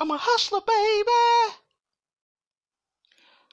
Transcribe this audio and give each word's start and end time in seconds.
I'm 0.00 0.12
a 0.12 0.16
hustler, 0.16 0.60
baby. 0.64 1.56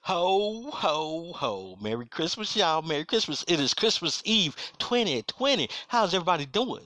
Ho, 0.03 0.69
ho, 0.69 1.33
ho. 1.33 1.75
Merry 1.81 2.05
Christmas, 2.05 2.55
y'all. 2.55 2.83
Merry 2.83 3.03
Christmas. 3.03 3.43
It 3.47 3.59
is 3.59 3.73
Christmas 3.73 4.21
Eve 4.25 4.55
2020. 4.77 5.67
How's 5.87 6.13
everybody 6.13 6.45
doing? 6.45 6.83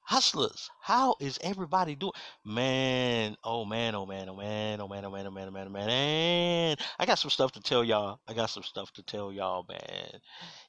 Hustlers, 0.00 0.68
how 0.80 1.14
is 1.20 1.38
everybody 1.42 1.94
doing? 1.94 2.12
Man, 2.44 3.36
oh 3.44 3.64
man, 3.64 3.94
oh 3.94 4.04
man, 4.04 4.28
oh 4.30 4.34
man, 4.34 4.80
oh 4.80 4.88
man, 4.88 5.04
oh 5.04 5.10
man, 5.10 5.26
oh 5.26 5.30
man, 5.30 5.46
oh 5.46 5.50
man, 5.52 5.66
oh 5.68 5.70
man. 5.70 6.76
I 6.98 7.06
got 7.06 7.20
some 7.20 7.30
stuff 7.30 7.52
to 7.52 7.60
tell 7.60 7.84
y'all. 7.84 8.18
I 8.26 8.32
got 8.32 8.50
some 8.50 8.64
stuff 8.64 8.90
to 8.94 9.02
tell 9.04 9.30
y'all, 9.30 9.64
man. 9.68 10.20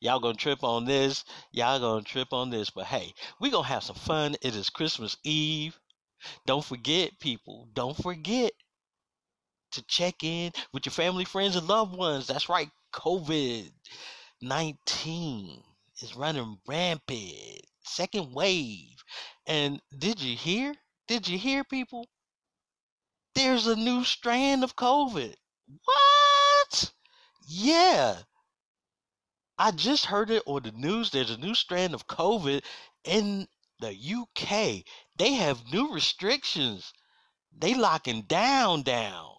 Y'all 0.02 0.20
gonna 0.20 0.36
trip 0.36 0.64
on 0.64 0.86
this. 0.86 1.25
Y'all 1.52 1.80
gonna 1.80 2.04
trip 2.04 2.32
on 2.32 2.52
this. 2.52 2.70
But 2.70 2.86
hey, 2.86 3.11
we 3.39 3.50
gonna 3.50 3.66
have 3.66 3.84
some 3.84 3.96
fun. 3.96 4.36
It 4.43 4.55
is 4.55 4.70
Christmas 4.70 5.18
Eve. 5.23 5.80
Don't 6.45 6.63
forget, 6.63 7.20
people. 7.20 7.67
Don't 7.73 7.97
forget 7.97 8.51
to 9.71 9.83
check 9.83 10.23
in 10.23 10.51
with 10.73 10.86
your 10.86 10.93
family, 10.93 11.25
friends, 11.25 11.55
and 11.55 11.68
loved 11.68 11.96
ones. 11.96 12.27
That's 12.27 12.50
right. 12.50 12.69
COVID 12.93 13.71
19 14.41 15.63
is 16.01 16.15
running 16.15 16.57
rampant. 16.68 17.61
Second 17.83 18.33
wave. 18.33 19.04
And 19.46 19.82
did 19.97 20.21
you 20.21 20.36
hear? 20.36 20.74
Did 21.07 21.27
you 21.27 21.37
hear, 21.37 21.63
people? 21.63 22.07
There's 23.36 23.68
a 23.68 23.75
new 23.75 24.04
strand 24.04 24.63
of 24.63 24.75
COVID. 24.75 25.36
What? 25.83 26.93
Yeah. 27.47 28.18
I 29.57 29.71
just 29.71 30.05
heard 30.05 30.29
it 30.29 30.43
on 30.46 30.63
the 30.63 30.71
news. 30.71 31.10
There's 31.10 31.32
a 31.32 31.38
new 31.38 31.54
strand 31.54 31.93
of 31.93 32.08
COVID 32.08 32.63
in 33.03 33.47
the 33.80 33.89
UK. 33.89 34.83
They 35.19 35.33
have 35.33 35.72
new 35.72 35.94
restrictions. 35.94 36.94
They 37.55 37.75
locking 37.75 38.23
down, 38.23 38.83
down. 38.83 39.36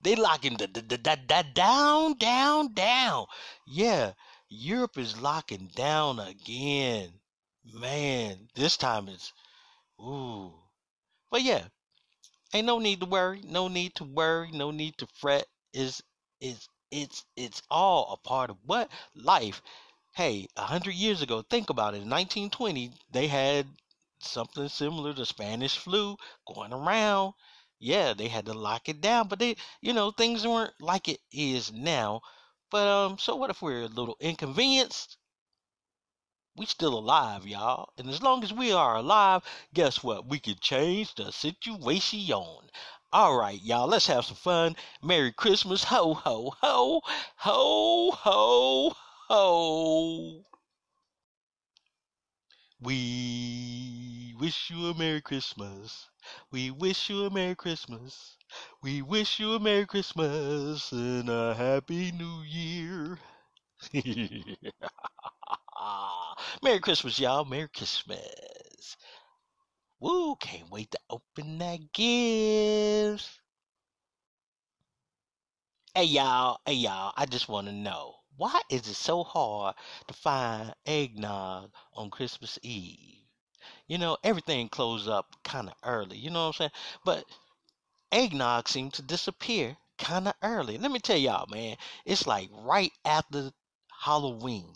They 0.00 0.14
locking 0.14 0.56
the, 0.56 0.68
the, 0.68 0.80
the, 0.80 0.96
the, 0.96 1.18
the 1.28 1.46
down, 1.54 2.14
down, 2.18 2.72
down. 2.72 3.26
Yeah, 3.66 4.12
Europe 4.48 4.96
is 4.96 5.20
locking 5.20 5.68
down 5.74 6.20
again. 6.20 7.20
Man, 7.64 8.48
this 8.54 8.76
time 8.76 9.08
it's 9.08 9.32
ooh. 10.00 10.54
But 11.30 11.42
yeah, 11.42 11.64
ain't 12.52 12.66
no 12.66 12.78
need 12.78 13.00
to 13.00 13.06
worry. 13.06 13.42
No 13.44 13.68
need 13.68 13.96
to 13.96 14.04
worry. 14.04 14.50
No 14.52 14.70
need 14.70 14.96
to 14.98 15.06
fret. 15.20 15.46
Is 15.72 16.02
is 16.40 16.68
it's 16.92 17.24
it's 17.36 17.62
all 17.70 18.12
a 18.12 18.28
part 18.28 18.50
of 18.50 18.58
what 18.64 18.90
life. 19.16 19.62
Hey, 20.14 20.46
a 20.56 20.62
hundred 20.62 20.94
years 20.94 21.22
ago, 21.22 21.42
think 21.42 21.70
about 21.70 21.94
it. 21.94 22.02
In 22.02 22.10
1920, 22.10 22.92
they 23.10 23.26
had 23.26 23.66
something 24.26 24.68
similar 24.68 25.14
to 25.14 25.26
Spanish 25.26 25.76
flu 25.78 26.16
going 26.46 26.72
around 26.72 27.34
yeah, 27.78 28.14
they 28.14 28.28
had 28.28 28.46
to 28.46 28.54
lock 28.54 28.88
it 28.88 29.00
down, 29.00 29.28
but 29.28 29.38
they, 29.38 29.56
you 29.80 29.92
know, 29.92 30.10
things 30.10 30.46
weren't 30.46 30.72
like 30.80 31.06
it 31.08 31.20
is 31.30 31.70
now. 31.72 32.20
But 32.70 32.88
um, 32.88 33.18
so 33.18 33.36
what 33.36 33.50
if 33.50 33.62
we're 33.62 33.82
a 33.82 33.88
little 33.88 34.16
inconvenienced? 34.20 35.16
We 36.56 36.66
still 36.66 36.98
alive, 36.98 37.46
y'all. 37.46 37.90
And 37.96 38.10
as 38.10 38.20
long 38.20 38.42
as 38.42 38.52
we 38.52 38.72
are 38.72 38.96
alive, 38.96 39.44
guess 39.72 40.02
what? 40.02 40.26
We 40.26 40.40
can 40.40 40.56
change 40.58 41.14
the 41.14 41.30
situation. 41.30 42.70
All 43.12 43.36
right, 43.36 43.62
y'all, 43.62 43.86
let's 43.86 44.08
have 44.08 44.24
some 44.24 44.34
fun. 44.34 44.74
Merry 45.00 45.32
Christmas. 45.32 45.84
Ho, 45.84 46.14
ho, 46.14 46.52
ho. 46.60 47.02
Ho, 47.36 48.10
ho, 48.10 48.96
ho. 49.28 50.44
We 52.80 54.34
wish 54.38 54.70
you 54.70 54.86
a 54.86 54.94
Merry 54.94 55.20
Christmas. 55.20 56.08
We 56.52 56.70
wish 56.70 57.10
you 57.10 57.24
a 57.24 57.30
Merry 57.30 57.56
Christmas. 57.56 58.36
We 58.82 59.02
wish 59.02 59.40
you 59.40 59.54
a 59.54 59.58
Merry 59.60 59.86
Christmas 59.86 60.92
and 60.92 61.28
a 61.28 61.54
Happy 61.54 62.12
New 62.12 62.42
Year. 62.42 63.18
Merry 66.62 66.80
Christmas, 66.80 67.18
y'all. 67.18 67.44
Merry 67.44 67.68
Christmas. 67.68 68.96
Woo, 69.98 70.36
can't 70.36 70.70
wait 70.70 70.92
to 70.92 71.00
open 71.10 71.58
that 71.58 71.92
gift. 71.92 73.40
Hey, 75.94 76.04
y'all. 76.04 76.60
Hey, 76.66 76.74
y'all. 76.74 77.12
I 77.16 77.26
just 77.26 77.48
want 77.48 77.66
to 77.66 77.72
know 77.72 78.14
why 78.36 78.60
is 78.70 78.86
it 78.88 78.94
so 78.94 79.24
hard 79.24 79.76
to 80.08 80.14
find 80.14 80.74
eggnog 80.86 81.70
on 81.94 82.10
Christmas 82.10 82.58
Eve? 82.62 83.20
You 83.86 83.98
know, 83.98 84.16
everything 84.24 84.68
closed 84.68 85.08
up 85.08 85.36
kind 85.44 85.68
of 85.68 85.74
early. 85.84 86.18
You 86.18 86.30
know 86.30 86.48
what 86.48 86.48
I'm 86.48 86.52
saying? 86.54 86.70
But 87.04 87.24
eggnog 88.12 88.68
seemed 88.68 88.94
to 88.94 89.02
disappear 89.02 89.76
kind 89.98 90.28
of 90.28 90.34
early. 90.42 90.78
Let 90.78 90.90
me 90.90 90.98
tell 91.00 91.16
y'all, 91.18 91.46
man, 91.48 91.76
it's 92.04 92.26
like 92.26 92.48
right 92.52 92.92
after 93.04 93.52
Halloween. 94.00 94.74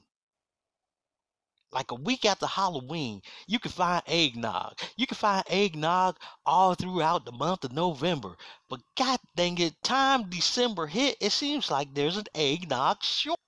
Like 1.70 1.90
a 1.90 1.94
week 1.96 2.24
after 2.24 2.46
Halloween, 2.46 3.22
you 3.46 3.58
can 3.58 3.70
find 3.70 4.02
eggnog. 4.06 4.78
You 4.96 5.06
can 5.06 5.16
find 5.16 5.44
eggnog 5.48 6.18
all 6.46 6.74
throughout 6.74 7.24
the 7.24 7.32
month 7.32 7.64
of 7.64 7.72
November. 7.72 8.36
But 8.68 8.80
god 8.96 9.20
dang 9.36 9.58
it, 9.58 9.82
time 9.82 10.28
December 10.30 10.86
hit, 10.86 11.16
it 11.20 11.32
seems 11.32 11.70
like 11.70 11.94
there's 11.94 12.16
an 12.16 12.26
eggnog 12.34 13.02
short. 13.02 13.38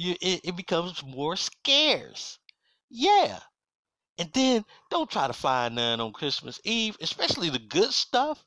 You, 0.00 0.16
it, 0.20 0.40
it 0.44 0.56
becomes 0.56 1.04
more 1.04 1.36
scarce. 1.36 2.38
Yeah. 2.90 3.40
And 4.18 4.32
then 4.34 4.64
don't 4.90 5.10
try 5.10 5.26
to 5.26 5.32
find 5.34 5.74
none 5.76 6.00
on 6.00 6.12
Christmas 6.12 6.60
Eve, 6.64 6.96
especially 7.00 7.50
the 7.50 7.58
good 7.58 7.92
stuff. 7.92 8.44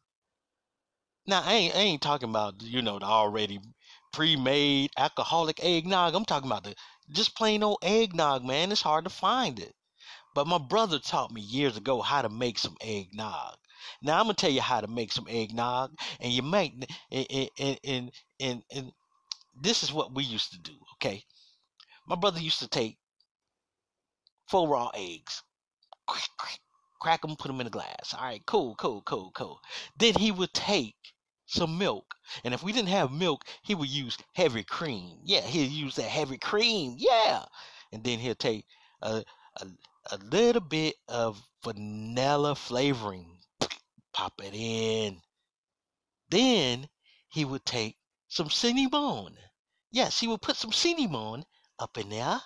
Now 1.28 1.41
I 1.44 1.53
ain't 1.53 1.75
I 1.75 1.80
ain't 1.80 2.02
talking 2.02 2.30
about 2.30 2.62
you 2.62 2.81
know 2.81 2.97
the 2.97 3.06
already 3.06 3.59
pre-made 4.14 4.91
alcoholic 4.97 5.62
eggnog. 5.62 6.16
I'm 6.16 6.24
talking 6.25 6.50
about 6.50 6.64
the 6.64 6.75
just 7.12 7.36
plain 7.36 7.62
old 7.62 7.80
eggnog, 7.81 8.46
man. 8.46 8.72
It's 8.72 8.81
hard 8.81 9.03
to 9.03 9.09
find 9.09 9.59
it. 9.59 9.75
But 10.35 10.47
my 10.47 10.58
brother 10.59 11.00
taught 11.00 11.31
me 11.31 11.41
years 11.41 11.78
ago 11.78 12.02
how 12.02 12.22
to 12.24 12.30
make 12.30 12.59
some 12.59 12.78
eggnog. 12.81 13.58
Now 14.02 14.20
I'm 14.20 14.25
gonna 14.25 14.35
tell 14.35 14.52
you 14.52 14.62
how 14.62 14.81
to 14.81 14.88
make 14.88 15.12
some 15.12 15.28
eggnog, 15.30 15.97
and 16.20 16.31
you 16.34 16.41
make 16.44 16.74
and 17.12 17.28
and 17.59 17.80
and 17.84 18.12
and, 18.40 18.64
and 18.72 18.91
this 19.56 19.84
is 19.84 19.94
what 19.94 20.14
we 20.16 20.24
used 20.24 20.52
to 20.53 20.59
do. 20.59 20.74
Okay, 20.96 21.24
my 22.08 22.16
brother 22.16 22.40
used 22.40 22.59
to 22.59 22.68
take 22.68 22.97
four 24.47 24.68
raw 24.68 24.90
eggs, 24.94 25.44
crack 27.00 27.22
them, 27.22 27.36
put 27.36 27.47
them 27.47 27.62
in 27.62 27.68
a 27.68 27.69
glass. 27.69 28.14
All 28.14 28.24
right, 28.24 28.46
cool, 28.46 28.75
cool, 28.75 29.02
cool, 29.03 29.31
cool. 29.34 29.59
Then 29.97 30.16
he 30.16 30.31
would 30.31 30.53
take 30.53 30.96
some 31.46 31.78
milk. 31.78 32.16
And 32.44 32.53
if 32.53 32.64
we 32.64 32.72
didn't 32.72 32.90
have 32.90 33.12
milk, 33.12 33.44
he 33.62 33.75
would 33.75 33.90
use 33.90 34.18
heavy 34.34 34.64
cream. 34.64 35.19
Yeah, 35.24 35.41
he'd 35.41 35.72
use 35.72 35.96
that 35.96 36.03
heavy 36.09 36.38
cream. 36.38 36.96
Yeah. 36.97 37.46
And 37.91 38.03
then 38.03 38.20
he'll 38.20 38.35
take 38.35 38.66
a, 39.02 39.24
a, 39.58 39.68
a 40.12 40.18
little 40.31 40.62
bit 40.62 40.96
of 41.08 41.41
vanilla 41.64 42.56
flavoring, 42.56 43.38
pop 44.14 44.34
it 44.44 44.53
in. 44.53 45.22
Then 46.30 46.88
he 47.30 47.46
would 47.46 47.66
take 47.66 47.97
some 48.28 48.50
cinnamon. 48.50 49.38
Yes, 49.91 50.20
he 50.20 50.28
would 50.28 50.41
put 50.41 50.56
some 50.56 50.72
cinnamon 50.72 51.44
up 51.79 51.97
in 51.97 52.09
there 52.09 52.41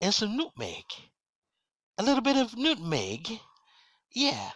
and 0.00 0.14
some 0.14 0.36
nutmeg 0.36 0.84
a 1.98 2.02
little 2.02 2.22
bit 2.22 2.36
of 2.36 2.56
nutmeg. 2.56 3.40
Yeah. 4.12 4.50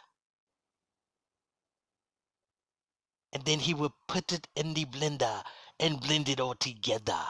And 3.33 3.45
then 3.45 3.59
he 3.59 3.75
would 3.75 3.93
put 4.07 4.33
it 4.33 4.47
in 4.55 4.75
the 4.75 4.85
blender 4.85 5.43
and 5.81 6.01
blend 6.01 6.29
it 6.29 6.41
all 6.41 6.55
together. 6.55 7.21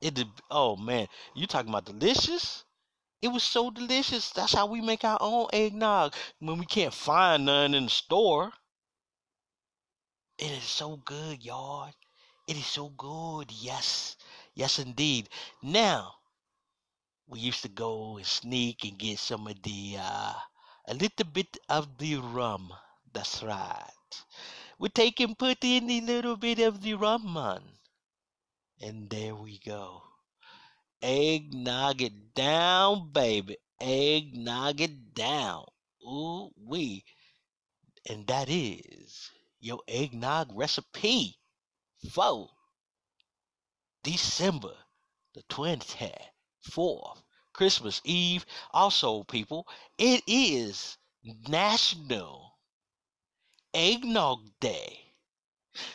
It 0.00 0.22
oh 0.50 0.76
man, 0.76 1.08
you 1.34 1.46
talking 1.46 1.70
about 1.70 1.86
delicious? 1.86 2.64
It 3.20 3.28
was 3.28 3.42
so 3.42 3.70
delicious. 3.70 4.30
That's 4.30 4.54
how 4.54 4.66
we 4.66 4.80
make 4.80 5.02
our 5.02 5.18
own 5.20 5.48
eggnog 5.52 6.14
when 6.38 6.58
we 6.58 6.66
can't 6.66 6.94
find 6.94 7.46
none 7.46 7.74
in 7.74 7.84
the 7.84 7.90
store. 7.90 8.52
It 10.38 10.52
is 10.52 10.62
so 10.62 10.98
good, 10.98 11.44
y'all. 11.44 11.90
It 12.46 12.56
is 12.56 12.66
so 12.66 12.90
good. 12.90 13.50
Yes. 13.50 14.16
Yes 14.58 14.78
indeed. 14.78 15.30
Now, 15.62 16.16
we 17.28 17.38
used 17.38 17.62
to 17.62 17.68
go 17.68 18.16
and 18.16 18.26
sneak 18.26 18.84
and 18.84 18.98
get 18.98 19.20
some 19.20 19.46
of 19.46 19.62
the 19.62 19.96
uh, 20.00 20.34
a 20.88 20.94
little 20.94 21.26
bit 21.32 21.56
of 21.68 21.96
the 21.98 22.16
rum. 22.16 22.72
That's 23.12 23.40
right. 23.42 24.10
We 24.76 24.88
take 24.88 25.20
and 25.20 25.38
put 25.38 25.62
in 25.62 25.88
a 25.88 26.00
little 26.00 26.36
bit 26.36 26.58
of 26.58 26.82
the 26.82 26.94
rum 26.94 27.36
on. 27.36 27.62
And 28.80 29.08
there 29.08 29.36
we 29.36 29.60
go. 29.60 30.02
Eggnog 31.02 32.02
it 32.02 32.34
down, 32.34 33.12
baby. 33.12 33.58
Eggnog 33.80 34.80
it 34.80 35.14
down. 35.14 35.66
Ooh 36.02 36.50
wee. 36.56 37.04
And 38.08 38.26
that 38.26 38.48
is 38.48 39.30
your 39.60 39.82
eggnog 39.86 40.50
recipe 40.52 41.38
for 42.10 42.50
December 44.02 44.74
the 45.34 45.42
20th 45.54 46.18
fourth, 46.60 47.22
Christmas 47.52 48.00
Eve. 48.04 48.44
Also, 48.72 49.22
people, 49.22 49.68
it 49.96 50.22
is 50.26 50.96
National 51.22 52.58
Eggnog 53.72 54.40
Day. 54.58 55.14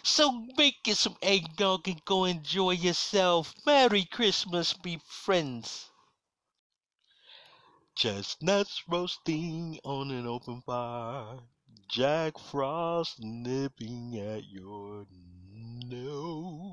So 0.01 0.31
make 0.55 0.87
it 0.87 0.97
some 0.97 1.17
eggnog 1.21 1.87
and 1.89 2.05
go 2.05 2.23
enjoy 2.23 2.71
yourself. 2.71 3.53
Merry 3.65 4.05
Christmas, 4.05 4.73
be 4.73 5.01
friends. 5.05 5.89
Chestnuts 7.95 8.83
roasting 8.87 9.79
on 9.83 10.09
an 10.11 10.25
open 10.25 10.61
fire. 10.61 11.39
Jack 11.89 12.39
Frost 12.39 13.19
nipping 13.19 14.17
at 14.19 14.45
your 14.45 15.05
nose. 15.09 16.72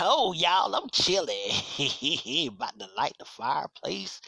Cold, 0.00 0.34
y'all. 0.36 0.74
I'm 0.74 0.88
chilly. 0.88 1.50
About 2.48 2.78
to 2.78 2.88
light 2.96 3.12
the 3.18 3.26
fireplace 3.26 4.18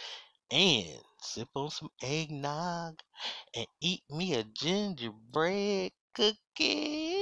and 0.50 1.00
sip 1.22 1.48
on 1.54 1.70
some 1.70 1.88
eggnog 2.02 3.00
and 3.56 3.66
eat 3.80 4.02
me 4.10 4.34
a 4.34 4.44
gingerbread 4.44 5.92
cookie 6.14 7.16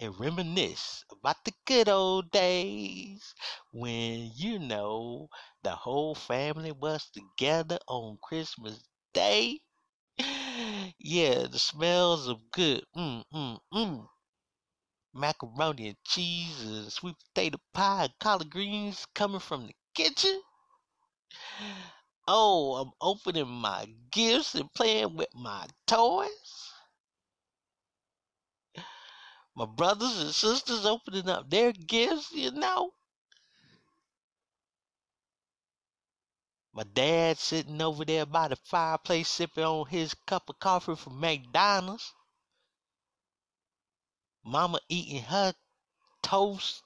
and 0.00 0.18
reminisce 0.18 1.04
about 1.12 1.44
the 1.44 1.52
good 1.66 1.90
old 1.90 2.30
days 2.30 3.34
when 3.72 4.30
you 4.34 4.58
know 4.58 5.28
the 5.62 5.72
whole 5.72 6.14
family 6.14 6.72
was 6.72 7.10
together 7.10 7.78
on 7.86 8.16
Christmas 8.22 8.82
Day. 9.12 9.60
Yeah, 10.98 11.46
the 11.50 11.58
smells 11.58 12.28
of 12.28 12.50
good 12.50 12.84
mm 12.96 13.24
mm 13.34 13.58
mm 13.74 14.08
macaroni 15.14 15.88
and 15.88 15.96
cheese 16.04 16.60
and 16.62 16.92
sweet 16.92 17.16
potato 17.18 17.58
pie 17.72 18.04
and 18.04 18.12
collard 18.18 18.50
greens 18.50 19.06
coming 19.14 19.40
from 19.40 19.68
the 19.68 19.74
kitchen. 19.94 20.42
Oh, 22.26 22.74
I'm 22.76 22.90
opening 23.00 23.48
my 23.48 23.86
gifts 24.10 24.54
and 24.54 24.72
playing 24.74 25.14
with 25.16 25.28
my 25.34 25.66
toys. 25.86 26.72
My 29.54 29.66
brothers 29.66 30.18
and 30.20 30.34
sisters 30.34 30.84
opening 30.84 31.28
up 31.28 31.48
their 31.48 31.72
gifts, 31.72 32.32
you 32.32 32.50
know. 32.50 32.90
My 36.72 36.82
dad 36.82 37.38
sitting 37.38 37.80
over 37.80 38.04
there 38.04 38.26
by 38.26 38.48
the 38.48 38.56
fireplace 38.56 39.28
sipping 39.28 39.62
on 39.62 39.86
his 39.86 40.12
cup 40.26 40.48
of 40.48 40.58
coffee 40.58 40.96
from 40.96 41.20
McDonald's. 41.20 42.12
Mama 44.44 44.78
eating 44.88 45.22
her 45.22 45.54
toast 46.22 46.82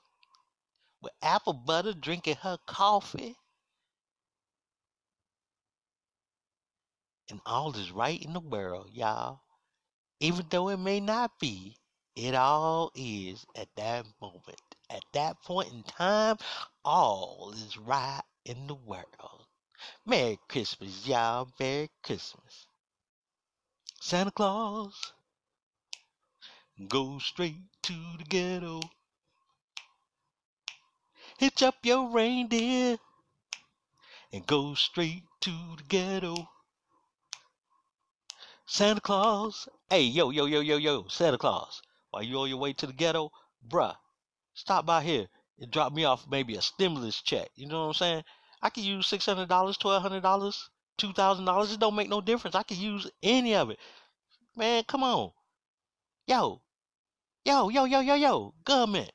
with 1.02 1.12
apple 1.22 1.52
butter, 1.52 1.92
drinking 1.92 2.36
her 2.36 2.58
coffee. 2.66 3.36
And 7.30 7.40
all 7.44 7.74
is 7.76 7.90
right 7.90 8.22
in 8.22 8.32
the 8.32 8.40
world, 8.40 8.90
y'all. 8.92 9.40
Even 10.20 10.46
though 10.50 10.68
it 10.68 10.78
may 10.78 11.00
not 11.00 11.38
be, 11.38 11.76
it 12.16 12.34
all 12.34 12.90
is 12.94 13.46
at 13.54 13.68
that 13.76 14.06
moment. 14.20 14.60
At 14.90 15.04
that 15.12 15.40
point 15.42 15.72
in 15.72 15.82
time, 15.82 16.38
all 16.84 17.52
is 17.54 17.76
right 17.76 18.22
in 18.44 18.66
the 18.66 18.74
world. 18.74 19.46
Merry 20.06 20.38
Christmas, 20.48 21.06
y'all. 21.06 21.48
Merry 21.60 21.90
Christmas. 22.02 22.66
Santa 24.00 24.30
Claus, 24.30 25.12
go 26.86 27.18
straight 27.18 27.56
to 27.82 27.94
the 28.18 28.24
ghetto. 28.24 28.80
Hitch 31.38 31.62
up 31.62 31.76
your 31.82 32.10
reindeer 32.10 32.98
and 34.32 34.46
go 34.46 34.74
straight 34.74 35.24
to 35.40 35.50
the 35.50 35.82
ghetto. 35.88 36.48
Santa 38.66 39.00
Claus, 39.00 39.68
hey, 39.88 40.02
yo, 40.02 40.30
yo, 40.30 40.44
yo, 40.44 40.60
yo, 40.60 40.76
yo, 40.76 41.08
Santa 41.08 41.38
Claus, 41.38 41.80
while 42.10 42.22
you're 42.22 42.40
on 42.40 42.48
your 42.48 42.58
way 42.58 42.72
to 42.74 42.86
the 42.86 42.92
ghetto, 42.92 43.32
bruh, 43.66 43.96
stop 44.54 44.84
by 44.84 45.02
here 45.02 45.26
and 45.58 45.70
drop 45.70 45.92
me 45.92 46.04
off 46.04 46.26
maybe 46.30 46.54
a 46.54 46.62
stimulus 46.62 47.22
check. 47.22 47.48
You 47.56 47.66
know 47.66 47.80
what 47.80 47.86
I'm 47.86 47.94
saying? 47.94 48.24
I 48.62 48.70
could 48.70 48.84
use 48.84 49.06
six 49.06 49.26
hundred 49.26 49.48
dollars, 49.48 49.78
twelve 49.78 50.02
hundred 50.02 50.22
dollars, 50.22 50.68
two 50.96 51.12
thousand 51.12 51.46
dollars. 51.46 51.72
It 51.72 51.80
don't 51.80 51.96
make 51.96 52.08
no 52.08 52.20
difference. 52.20 52.54
I 52.54 52.62
could 52.62 52.76
use 52.76 53.10
any 53.22 53.54
of 53.54 53.70
it. 53.70 53.78
Man, 54.56 54.84
come 54.84 55.02
on. 55.02 55.30
Yo, 56.26 56.60
yo, 57.48 57.70
yo, 57.70 57.86
yo, 57.86 58.00
yo, 58.00 58.14
yo, 58.14 58.54
government. 58.62 59.10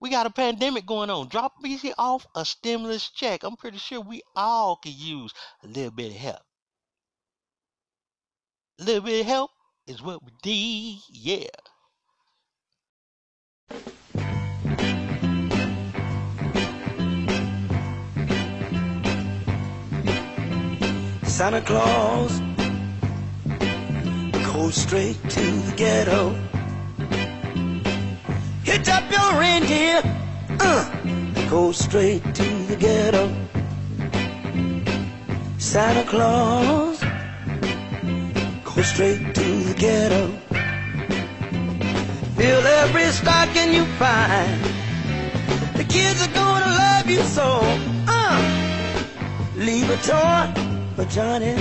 We 0.00 0.10
got 0.10 0.26
a 0.26 0.30
pandemic 0.30 0.86
going 0.86 1.10
on. 1.10 1.26
Drop 1.26 1.52
me 1.60 1.76
off 1.98 2.24
a 2.36 2.44
stimulus 2.44 3.10
check. 3.10 3.42
I'm 3.42 3.56
pretty 3.56 3.78
sure 3.78 4.00
we 4.00 4.22
all 4.36 4.76
could 4.76 4.92
use 4.92 5.32
a 5.64 5.66
little 5.66 5.90
bit 5.90 6.12
of 6.12 6.16
help. 6.16 6.42
A 8.80 8.84
little 8.84 9.02
bit 9.02 9.20
of 9.22 9.26
help 9.26 9.50
is 9.88 10.02
what 10.02 10.20
we 10.22 10.30
need. 10.44 11.00
Yeah. 11.10 11.46
Santa 21.26 21.60
Claus 21.62 22.40
go 24.52 24.70
straight 24.70 25.20
to 25.30 25.40
the 25.40 25.74
ghetto. 25.76 26.53
Reindeer, 29.44 30.00
uh, 30.58 30.82
go 31.50 31.70
straight 31.70 32.24
to 32.34 32.48
the 32.70 32.76
ghetto. 32.76 33.24
Santa 35.58 36.04
Claus 36.08 36.98
go 38.64 38.82
straight 38.82 39.34
to 39.34 39.48
the 39.68 39.74
ghetto. 39.76 40.22
Fill 42.36 42.66
every 42.80 43.08
stocking 43.20 43.74
you 43.74 43.84
find. 44.00 44.60
The 45.76 45.84
kids 45.84 46.26
are 46.26 46.34
gonna 46.42 46.72
love 46.84 47.06
you 47.14 47.22
so. 47.38 47.48
Uh, 48.08 48.40
leave 49.56 49.90
a 49.90 49.98
toy 50.10 50.42
for 50.96 51.04
Johnny. 51.16 51.54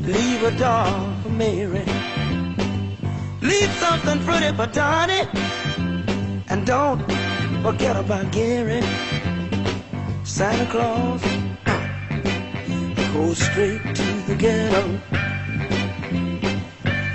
Leave 0.00 0.42
a 0.42 0.50
doll 0.58 1.14
for 1.22 1.30
Mary. 1.30 1.86
Leave 3.42 3.72
something 3.84 4.18
pretty 4.24 4.50
for 4.56 4.66
Donnie. 4.66 5.45
And 6.48 6.64
don't 6.64 7.00
forget 7.62 7.96
about 7.96 8.30
Gary. 8.30 8.80
Santa 10.22 10.66
Claus 10.70 11.22
go 13.12 13.34
straight 13.34 13.82
to 13.94 14.06
the 14.28 14.36
ghetto. 14.36 15.00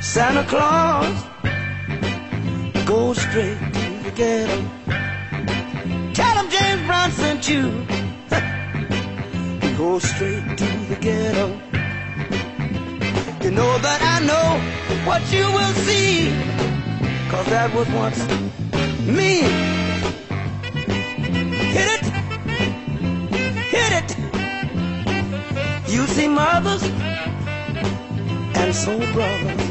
Santa 0.02 0.44
Claus 0.44 1.16
go 2.86 3.14
straight 3.14 3.58
to 3.74 4.04
the 4.04 4.12
ghetto. 4.16 4.60
Tell 6.14 6.36
him 6.40 6.50
James 6.50 6.86
Brown 6.86 7.12
sent 7.12 7.48
you 7.48 7.86
go 9.78 10.00
straight 10.00 10.58
to 10.58 10.68
the 10.90 10.98
ghetto. 11.00 11.48
You 13.44 13.52
know 13.52 13.78
that 13.80 14.02
I 14.14 14.26
know 14.26 14.50
what 15.06 15.22
you 15.32 15.46
will 15.46 15.74
see, 15.86 16.30
cause 17.30 17.46
that 17.48 17.74
was 17.74 17.88
once 17.90 18.61
me. 19.06 19.42
Hit 21.76 21.90
it, 21.98 22.06
hit 23.76 23.92
it. 24.00 24.10
You 25.88 26.06
see 26.08 26.28
mothers 26.28 26.84
and 28.56 28.76
soul 28.76 29.00
brothers. 29.14 29.62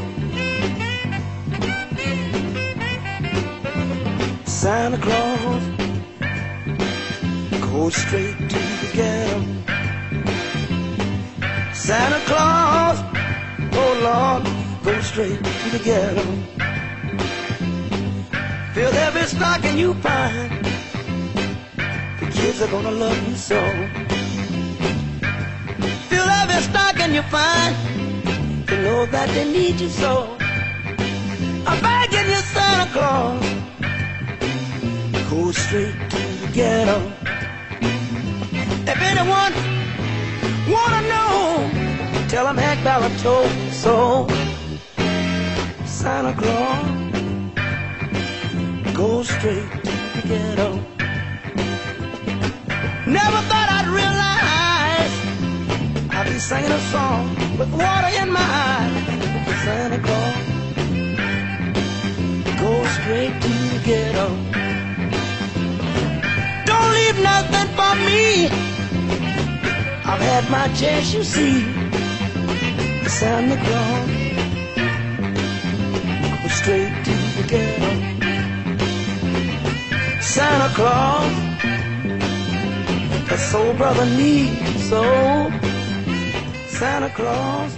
Santa 4.45 4.97
Claus 4.97 5.63
go 7.61 7.89
straight 7.89 8.37
to 8.37 8.59
the 8.81 8.89
ghetto. 8.93 9.39
Santa 11.73 12.19
Claus, 12.25 12.99
oh 13.73 13.93
Lord, 14.03 14.43
go 14.83 15.01
straight 15.01 15.43
to 15.43 15.69
the 15.77 15.79
ghetto. 15.83 16.60
Fill 18.73 18.93
every 18.93 19.23
stocking 19.23 19.77
you 19.77 19.93
find. 19.95 20.65
The 22.19 22.27
kids 22.31 22.61
are 22.61 22.67
gonna 22.67 22.91
love 22.91 23.27
you 23.27 23.35
so. 23.35 23.59
Fill 26.09 26.29
every 26.41 26.61
stocking 26.61 27.13
you 27.13 27.21
find. 27.23 27.75
To 28.67 28.81
know 28.81 29.05
that 29.07 29.27
they 29.29 29.51
need 29.51 29.81
you 29.81 29.89
so. 29.89 30.37
I'm 31.67 31.81
begging 31.81 32.29
you, 32.29 32.41
Santa 32.53 32.89
Claus, 32.93 33.45
go 35.29 35.51
straight 35.51 35.93
to 36.09 36.17
the 36.41 36.49
ghetto. 36.53 37.11
If 38.91 38.99
anyone 39.11 39.53
wanna 40.71 41.01
know, 41.11 42.27
tell 42.29 42.45
them 42.45 42.57
Hank 42.57 42.81
Ballard 42.85 43.17
told 43.19 43.51
so. 43.71 44.27
Santa 45.85 46.33
Claus, 46.33 47.00
go 49.01 49.23
straight 49.23 49.71
to 49.85 49.93
the 50.13 50.21
ghetto. 50.29 50.69
Never 53.17 53.39
thought 53.49 53.69
I'd 53.77 53.89
realize 54.01 55.13
I'd 56.15 56.27
be 56.31 56.37
singing 56.49 56.75
a 56.81 56.83
song 56.93 57.23
with 57.57 57.71
water 57.81 58.11
in 58.21 58.27
my 58.39 58.47
eyes. 58.69 58.95
Santa 59.63 59.99
Claus, 60.05 60.37
go 62.61 62.71
straight 62.97 63.35
to 63.45 63.53
the 63.73 63.79
ghetto. 63.89 64.27
Don't 66.69 66.91
leave 66.99 67.17
nothing 67.31 67.69
for 67.77 67.93
me. 68.07 68.23
I've 70.11 70.23
had 70.31 70.45
my 70.57 70.67
chance, 70.79 71.11
you 71.15 71.23
see. 71.23 71.57
Santa 73.19 73.57
Claus, 73.65 74.09
go 76.41 76.47
straight 76.59 76.93
to 77.07 77.15
the 77.37 77.43
ghetto. 77.53 78.10
Santa 80.41 80.73
Claus, 80.73 81.33
a 83.29 83.37
soul 83.37 83.73
brother 83.75 84.07
needs 84.07 84.89
so. 84.89 85.03
Santa 86.67 87.11
Claus. 87.11 87.75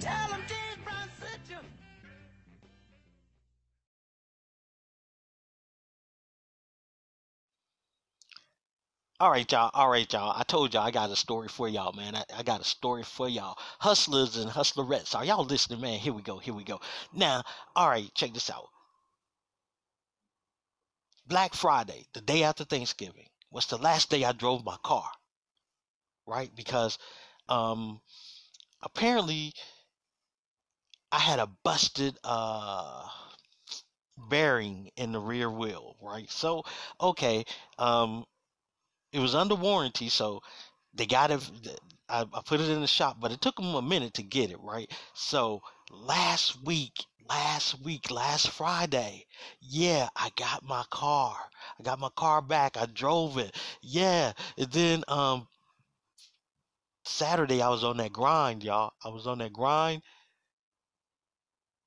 Tell 0.00 0.28
him 0.28 0.42
James 0.46 0.78
Brown 0.84 1.08
sent 1.18 1.40
you. 1.48 1.56
All 9.18 9.30
right, 9.30 9.50
y'all. 9.50 9.70
All 9.72 9.88
right, 9.88 10.12
y'all. 10.12 10.34
I 10.36 10.42
told 10.42 10.74
y'all 10.74 10.82
I 10.86 10.90
got 10.90 11.08
a 11.08 11.16
story 11.16 11.48
for 11.48 11.70
y'all, 11.70 11.92
man. 11.92 12.14
I, 12.14 12.24
I 12.36 12.42
got 12.42 12.60
a 12.60 12.64
story 12.64 13.02
for 13.02 13.30
y'all. 13.30 13.56
Hustlers 13.78 14.36
and 14.36 14.50
hustlerettes. 14.50 15.14
Are 15.16 15.24
y'all 15.24 15.42
listening, 15.46 15.80
man? 15.80 15.98
Here 15.98 16.12
we 16.12 16.20
go. 16.20 16.36
Here 16.36 16.52
we 16.52 16.64
go. 16.64 16.82
Now, 17.14 17.44
all 17.74 17.88
right, 17.88 18.14
check 18.14 18.34
this 18.34 18.50
out. 18.50 18.68
Black 21.30 21.54
Friday, 21.54 22.04
the 22.12 22.20
day 22.20 22.42
after 22.42 22.64
Thanksgiving, 22.64 23.28
was 23.50 23.66
the 23.66 23.78
last 23.78 24.10
day 24.10 24.24
I 24.24 24.32
drove 24.32 24.64
my 24.64 24.76
car. 24.82 25.10
Right? 26.26 26.54
Because 26.54 26.98
um 27.48 28.00
apparently 28.82 29.54
I 31.12 31.20
had 31.20 31.38
a 31.38 31.46
busted 31.46 32.18
uh 32.24 33.08
bearing 34.16 34.90
in 34.96 35.12
the 35.12 35.20
rear 35.20 35.50
wheel, 35.50 35.96
right? 36.00 36.30
So, 36.30 36.64
okay, 37.00 37.44
um 37.78 38.26
it 39.12 39.20
was 39.20 39.34
under 39.34 39.54
warranty, 39.54 40.08
so 40.08 40.42
they 40.94 41.06
got 41.06 41.30
it. 41.30 41.50
I, 42.08 42.22
I 42.32 42.42
put 42.44 42.60
it 42.60 42.68
in 42.70 42.80
the 42.80 42.88
shop, 42.88 43.18
but 43.20 43.32
it 43.32 43.40
took 43.40 43.56
them 43.56 43.74
a 43.74 43.82
minute 43.82 44.14
to 44.14 44.22
get 44.24 44.50
it 44.50 44.60
right. 44.60 44.90
So 45.14 45.62
last 45.90 46.62
week, 46.64 47.04
last 47.28 47.80
week, 47.82 48.10
last 48.10 48.50
Friday, 48.50 49.26
yeah, 49.60 50.08
I 50.16 50.30
got 50.36 50.62
my 50.64 50.84
car. 50.90 51.36
I 51.78 51.82
got 51.82 51.98
my 52.00 52.10
car 52.16 52.40
back. 52.42 52.76
I 52.76 52.86
drove 52.86 53.38
it. 53.38 53.56
Yeah, 53.82 54.32
and 54.56 54.70
then 54.72 55.04
um 55.08 55.48
Saturday 57.04 57.60
I 57.60 57.68
was 57.68 57.84
on 57.84 57.98
that 57.98 58.12
grind, 58.12 58.64
y'all. 58.64 58.92
I 59.04 59.08
was 59.10 59.26
on 59.26 59.38
that 59.38 59.52
grind, 59.52 60.02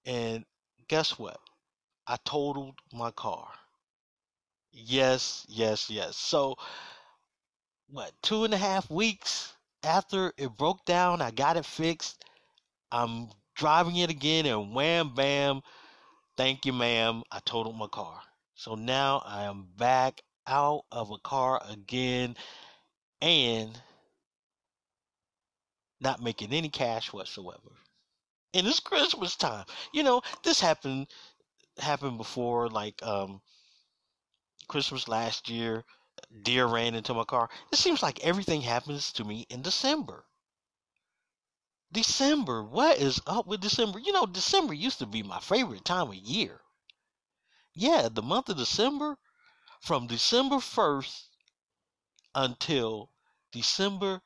and 0.05 0.45
guess 0.87 1.17
what? 1.17 1.39
I 2.07 2.17
totaled 2.25 2.79
my 2.93 3.11
car. 3.11 3.47
Yes, 4.71 5.45
yes, 5.49 5.89
yes. 5.89 6.17
So 6.17 6.55
what 7.87 8.11
two 8.21 8.43
and 8.43 8.53
a 8.53 8.57
half 8.57 8.89
weeks 8.89 9.53
after 9.83 10.33
it 10.37 10.57
broke 10.57 10.83
down, 10.85 11.21
I 11.21 11.31
got 11.31 11.57
it 11.57 11.65
fixed. 11.65 12.23
I'm 12.91 13.29
driving 13.55 13.95
it 13.97 14.09
again, 14.09 14.45
and 14.45 14.73
wham 14.73 15.13
bam, 15.15 15.61
thank 16.37 16.65
you, 16.65 16.73
ma'am. 16.73 17.23
I 17.31 17.39
totaled 17.41 17.77
my 17.77 17.87
car. 17.87 18.21
So 18.55 18.75
now 18.75 19.23
I 19.25 19.43
am 19.43 19.67
back 19.77 20.21
out 20.47 20.85
of 20.91 21.11
a 21.11 21.17
car 21.19 21.61
again 21.69 22.35
and 23.21 23.81
not 25.99 26.21
making 26.21 26.53
any 26.53 26.69
cash 26.69 27.11
whatsoever. 27.13 27.71
And 28.53 28.67
it's 28.67 28.79
Christmas 28.79 29.35
time. 29.35 29.65
You 29.93 30.03
know, 30.03 30.21
this 30.43 30.59
happened 30.61 31.07
happened 31.79 32.17
before, 32.17 32.69
like 32.69 33.01
um 33.03 33.41
Christmas 34.67 35.07
last 35.07 35.47
year. 35.47 35.85
Deer 36.41 36.65
ran 36.65 36.95
into 36.95 37.13
my 37.13 37.23
car. 37.23 37.49
It 37.71 37.77
seems 37.77 38.03
like 38.03 38.19
everything 38.19 38.61
happens 38.61 39.13
to 39.13 39.23
me 39.23 39.45
in 39.49 39.61
December. 39.61 40.25
December. 41.93 42.63
What 42.63 42.97
is 42.97 43.21
up 43.27 43.47
with 43.47 43.61
December? 43.61 43.99
You 43.99 44.11
know, 44.11 44.25
December 44.25 44.73
used 44.73 44.99
to 44.99 45.05
be 45.05 45.23
my 45.23 45.39
favorite 45.39 45.85
time 45.85 46.09
of 46.09 46.15
year. 46.15 46.61
Yeah, 47.75 48.09
the 48.09 48.23
month 48.23 48.49
of 48.49 48.57
December, 48.57 49.17
from 49.81 50.07
December 50.07 50.59
1st 50.59 51.29
until 52.35 53.11
December 53.51 54.21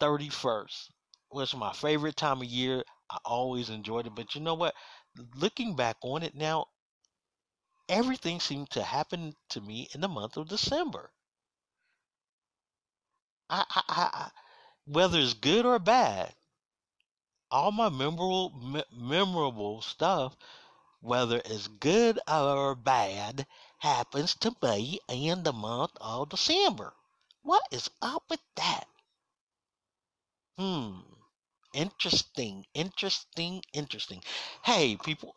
31st 0.00 0.90
was 1.30 1.54
my 1.54 1.72
favorite 1.72 2.16
time 2.16 2.40
of 2.40 2.48
year. 2.48 2.84
I 3.10 3.18
always 3.24 3.68
enjoyed 3.70 4.06
it. 4.06 4.14
But 4.14 4.34
you 4.34 4.40
know 4.40 4.54
what? 4.54 4.74
Looking 5.34 5.76
back 5.76 5.96
on 6.02 6.22
it 6.22 6.34
now, 6.34 6.66
everything 7.88 8.40
seemed 8.40 8.70
to 8.70 8.82
happen 8.82 9.34
to 9.50 9.60
me 9.60 9.88
in 9.94 10.00
the 10.00 10.08
month 10.08 10.36
of 10.36 10.48
December. 10.48 11.12
I, 13.50 13.64
I, 13.68 13.82
I, 13.88 14.30
whether 14.86 15.18
it's 15.18 15.34
good 15.34 15.66
or 15.66 15.78
bad, 15.78 16.34
all 17.50 17.72
my 17.72 17.88
memorable 17.88 18.50
me- 18.50 18.84
memorable 18.92 19.82
stuff, 19.82 20.36
whether 21.00 21.42
it's 21.44 21.68
good 21.68 22.20
or 22.28 22.74
bad, 22.74 23.46
happens 23.78 24.34
to 24.36 24.56
me 24.62 25.00
in 25.08 25.42
the 25.44 25.52
month 25.52 25.92
of 26.00 26.30
December. 26.30 26.94
What 27.42 27.62
is 27.72 27.90
up 28.02 28.24
with 28.30 28.40
that? 28.56 28.88
Hmm. 30.58 31.00
Interesting, 31.74 32.66
interesting, 32.74 33.62
interesting. 33.72 34.22
Hey, 34.64 34.96
people, 34.96 35.34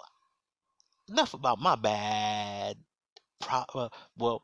enough 1.10 1.34
about 1.34 1.60
my 1.60 1.76
bad. 1.76 2.78
Pro- 3.42 3.66
uh, 3.76 3.90
well, 4.18 4.44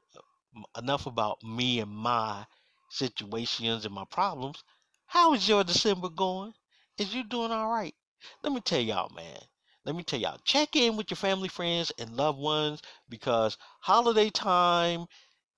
enough 0.78 1.06
about 1.08 1.44
me 1.44 1.80
and 1.82 1.92
my 1.92 2.46
situations 2.90 3.86
and 3.86 3.96
my 3.96 4.06
problems. 4.06 4.64
How 5.08 5.34
is 5.34 5.48
your 5.48 5.64
December 5.64 6.10
going? 6.10 6.54
Is 7.00 7.12
you 7.16 7.24
doing 7.24 7.52
all 7.52 7.70
right? 7.70 7.96
Let 8.44 8.54
me 8.54 8.62
tell 8.62 8.80
y'all, 8.80 9.10
man. 9.16 9.40
Let 9.84 9.96
me 9.96 10.04
tell 10.04 10.20
y'all. 10.20 10.38
Check 10.44 10.76
in 10.76 10.96
with 10.96 11.10
your 11.10 11.16
family, 11.18 11.50
friends, 11.50 11.92
and 11.98 12.16
loved 12.16 12.38
ones 12.38 12.84
because 13.10 13.58
holiday 13.80 14.30
time 14.30 15.08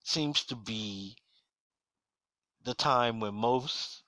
seems 0.04 0.46
to 0.46 0.56
be 0.56 1.18
the 2.64 2.74
time 2.74 3.20
when 3.20 3.34
most, 3.36 4.02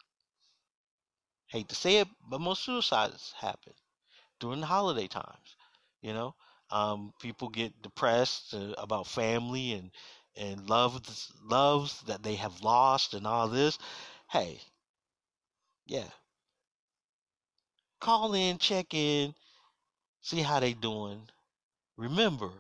hate 1.48 1.70
to 1.70 1.76
say 1.76 1.98
it, 1.98 2.08
but 2.28 2.42
most 2.42 2.64
suicides 2.64 3.34
happen 3.38 3.74
during 4.40 4.62
the 4.62 4.68
holiday 4.68 5.08
times. 5.08 5.56
You 6.02 6.14
know, 6.14 6.36
um, 6.72 7.14
people 7.22 7.50
get 7.50 7.82
depressed 7.82 8.54
uh, 8.54 8.74
about 8.78 9.08
family 9.08 9.74
and 9.74 9.92
and 10.38 10.70
loves 10.70 11.32
loves 11.44 12.02
that 12.04 12.24
they 12.24 12.36
have 12.36 12.62
lost 12.62 13.14
and 13.16 13.28
all 13.28 13.48
this. 13.50 13.78
Hey, 14.30 14.62
yeah, 15.86 16.10
call 18.02 18.34
in, 18.34 18.58
check 18.58 18.94
in, 18.94 19.34
see 20.22 20.42
how 20.42 20.60
they 20.60 20.74
doing. 20.74 21.22
Remember, 21.96 22.52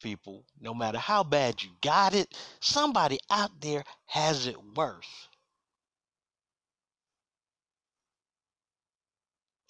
people, 0.00 0.44
no 0.60 0.72
matter 0.74 0.98
how 0.98 1.24
bad 1.24 1.62
you 1.62 1.70
got 1.82 2.14
it, 2.14 2.28
somebody 2.60 3.18
out 3.30 3.50
there 3.60 3.82
has 4.06 4.46
it 4.46 4.56
worse. 4.76 5.28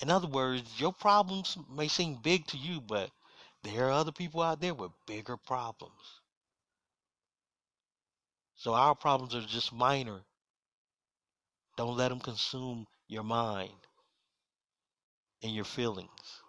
In 0.02 0.11
other 0.11 0.28
words, 0.28 0.62
your 0.80 0.92
problems 0.92 1.56
may 1.70 1.88
seem 1.88 2.18
big 2.23 2.47
to 2.49 2.56
you, 2.56 2.80
but 2.80 3.11
there 3.62 3.87
are 3.87 3.92
other 3.92 4.12
people 4.12 4.42
out 4.42 4.61
there 4.61 4.75
with 4.75 4.90
bigger 5.06 5.37
problems. 5.37 6.20
So 8.56 8.75
our 8.75 8.94
problems 8.94 9.35
are 9.35 9.42
just 9.42 9.73
minor. 9.73 10.20
Don't 11.76 11.97
let 11.97 12.09
them 12.09 12.20
consume 12.20 12.87
your 13.09 13.23
mind 13.23 13.73
and 15.42 15.54
your 15.54 15.64
feelings. 15.64 16.42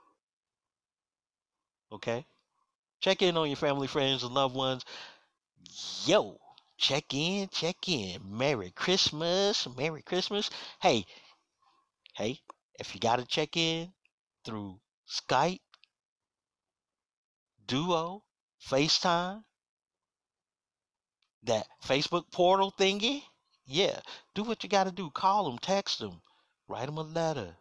Okay? 1.91 2.25
Check 2.99 3.21
in 3.21 3.37
on 3.37 3.47
your 3.47 3.57
family, 3.57 3.87
friends, 3.87 4.23
and 4.23 4.33
loved 4.33 4.55
ones. 4.55 4.85
Yo, 6.05 6.39
check 6.77 7.13
in, 7.13 7.47
check 7.49 7.87
in. 7.87 8.21
Merry 8.25 8.71
Christmas, 8.71 9.67
Merry 9.77 10.01
Christmas. 10.01 10.49
Hey, 10.81 11.05
hey, 12.15 12.39
if 12.79 12.93
you 12.93 12.99
got 12.99 13.19
to 13.19 13.25
check 13.25 13.57
in 13.57 13.91
through 14.45 14.79
Skype, 15.09 15.59
Duo, 17.65 18.23
FaceTime, 18.69 19.43
that 21.43 21.67
Facebook 21.83 22.29
portal 22.31 22.71
thingy, 22.77 23.23
yeah, 23.65 23.99
do 24.35 24.43
what 24.43 24.63
you 24.63 24.69
got 24.69 24.85
to 24.85 24.91
do. 24.91 25.09
Call 25.09 25.45
them, 25.45 25.57
text 25.57 25.99
them, 25.99 26.21
write 26.67 26.85
them 26.85 26.97
a 26.97 27.03
letter, 27.03 27.55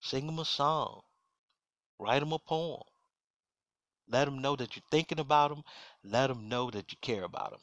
sing 0.00 0.26
them 0.26 0.38
a 0.38 0.44
song, 0.44 1.02
write 1.98 2.20
them 2.20 2.32
a 2.32 2.38
poem. 2.38 2.82
Let 4.08 4.24
them 4.24 4.40
know 4.40 4.56
that 4.56 4.74
you're 4.74 4.82
thinking 4.90 5.20
about 5.20 5.50
them. 5.50 5.62
Let 6.02 6.28
them 6.28 6.48
know 6.48 6.70
that 6.70 6.90
you 6.90 6.98
care 7.00 7.24
about 7.24 7.52
them. 7.52 7.60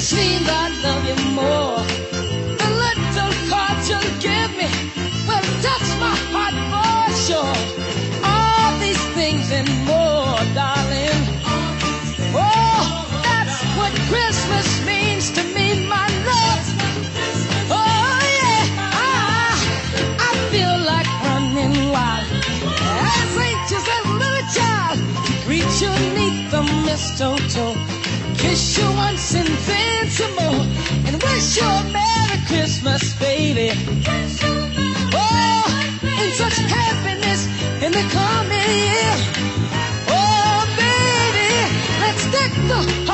Seems 0.00 0.48
I 0.48 0.68
love 0.82 1.04
you 1.06 1.16
more. 1.32 1.84
The 2.60 2.70
little 2.84 3.32
card 3.50 3.78
you 3.90 4.00
give 4.18 4.50
me 4.56 4.68
will 5.28 5.46
touch 5.66 5.88
my 6.04 6.16
heart 6.32 6.56
for 6.70 7.02
sure. 7.26 7.56
All 8.24 8.78
these 8.78 9.02
things 9.14 9.52
and 9.52 9.68
more, 9.86 10.38
darling. 10.54 11.20
Oh, 12.34 13.06
that's 13.22 13.62
what 13.76 13.92
Christmas 14.10 14.68
means 14.86 15.30
to 15.32 15.42
me, 15.54 15.86
my 15.86 16.08
love. 16.30 16.64
Oh 17.70 18.20
yeah, 18.40 18.64
I, 18.92 19.52
I 20.18 20.30
feel 20.50 20.76
like 20.92 21.10
running 21.26 21.90
wild. 21.90 22.26
As 23.14 23.36
anxious 23.36 23.86
as 23.96 24.04
a 24.06 24.14
little 24.22 24.46
child, 24.56 24.98
greet 25.46 25.70
you 25.82 25.92
neath 26.16 26.50
the 26.50 26.62
mistletoe. 26.86 27.89
Kiss 28.50 28.78
you 28.78 28.90
once 28.96 29.34
and 29.36 29.46
then 29.46 30.10
some 30.10 30.34
more, 30.34 30.66
and 31.06 31.22
wish 31.22 31.56
you 31.56 31.62
a 31.62 31.84
Merry 31.92 32.38
Christmas, 32.48 33.14
baby. 33.20 33.70
Oh, 35.14 35.62
and 36.02 36.32
such 36.32 36.56
happiness 36.56 37.46
in 37.80 37.92
the 37.92 38.02
coming 38.10 38.70
year. 38.86 39.14
Oh, 40.08 40.66
baby, 40.76 41.52
let's 42.00 42.24
deck 42.32 42.50
the 42.66 43.09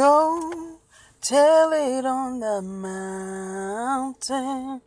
Go 0.00 0.80
tell 1.20 1.72
it 1.74 2.06
on 2.06 2.40
the 2.40 2.62
mountain, 2.62 4.80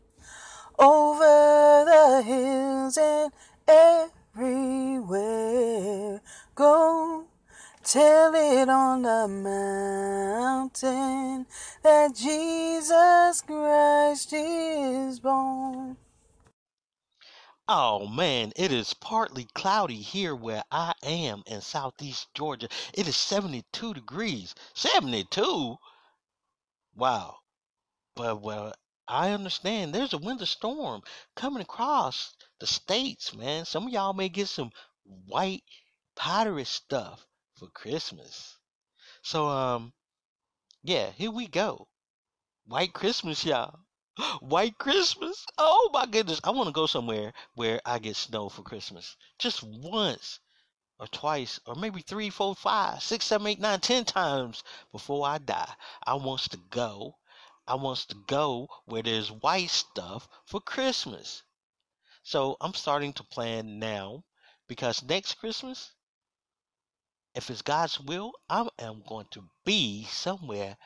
over 0.80 1.86
the 1.86 2.24
hills 2.26 2.98
and 2.98 3.32
everywhere. 4.36 6.20
Go 6.56 7.28
tell 7.84 8.34
it 8.34 8.68
on 8.68 9.04
the 9.04 9.28
mountain 9.28 11.46
that 11.84 12.16
Jesus 12.16 13.42
Christ 13.42 14.34
is 14.34 15.20
born. 15.20 15.98
Oh 17.68 18.08
man, 18.08 18.54
it 18.56 18.72
is 18.72 18.94
partly 18.94 19.50
cloudy 19.54 20.02
here 20.02 20.34
where 20.34 20.64
I 20.72 20.94
am 21.04 21.44
in 21.46 21.60
southeast 21.60 22.34
Georgia. 22.34 22.70
It 22.94 23.06
is 23.06 23.18
72 23.18 23.94
degrees. 23.94 24.56
72? 24.74 25.78
Wow. 26.96 27.40
But 28.16 28.42
well, 28.42 28.74
I 29.08 29.32
understand 29.32 29.94
there's 29.96 30.14
a 30.14 30.18
winter 30.20 30.46
storm 30.46 31.04
coming 31.36 31.62
across 31.62 32.36
the 32.60 32.68
states, 32.68 33.34
man. 33.34 33.66
Some 33.66 33.88
of 33.88 33.94
y'all 33.94 34.14
may 34.14 34.30
get 34.30 34.50
some 34.50 34.72
white 35.04 35.64
powdery 36.16 36.66
stuff 36.66 37.28
for 37.56 37.70
Christmas. 37.70 38.58
So 39.24 39.48
um 39.50 39.94
yeah, 40.84 41.12
here 41.12 41.32
we 41.32 41.48
go. 41.48 41.88
White 42.66 42.94
Christmas, 42.94 43.46
y'all. 43.46 43.83
White 44.42 44.78
Christmas. 44.78 45.44
Oh 45.58 45.90
my 45.92 46.06
goodness. 46.06 46.40
I 46.44 46.52
want 46.52 46.68
to 46.68 46.72
go 46.72 46.86
somewhere 46.86 47.34
where 47.56 47.82
I 47.84 47.98
get 47.98 48.16
snow 48.16 48.48
for 48.48 48.62
Christmas. 48.62 49.18
Just 49.40 49.64
once 49.64 50.40
or 51.00 51.08
twice 51.08 51.60
or 51.66 51.74
maybe 51.74 52.02
three, 52.02 52.30
four, 52.30 52.56
five, 52.56 53.02
six, 53.02 53.26
seven, 53.26 53.48
eight, 53.48 53.60
nine, 53.60 53.80
ten 53.80 54.06
times 54.06 54.64
before 54.92 55.26
I 55.26 55.40
die. 55.40 55.74
I 56.06 56.14
wants 56.14 56.48
to 56.50 56.58
go. 56.58 57.18
I 57.68 57.74
wants 57.74 58.06
to 58.06 58.16
go 58.28 58.68
where 58.86 59.02
there's 59.02 59.32
white 59.32 59.72
stuff 59.72 60.28
for 60.46 60.62
Christmas. 60.62 61.42
So 62.22 62.56
I'm 62.62 62.76
starting 62.76 63.14
to 63.14 63.24
plan 63.24 63.80
now 63.80 64.26
because 64.68 65.02
next 65.02 65.40
Christmas, 65.40 65.92
if 67.34 67.50
it's 67.50 67.64
God's 67.64 68.00
will, 68.00 68.34
I 68.48 68.68
am 68.78 69.02
going 69.08 69.28
to 69.32 69.50
be 69.66 70.06
somewhere 70.06 70.78